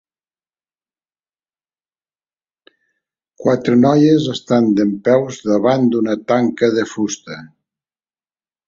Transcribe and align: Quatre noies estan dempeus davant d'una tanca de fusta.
Quatre 3.45 3.77
noies 3.83 4.31
estan 4.37 4.71
dempeus 4.81 5.41
davant 5.53 5.89
d'una 5.95 6.19
tanca 6.35 6.73
de 6.81 6.89
fusta. 6.97 7.41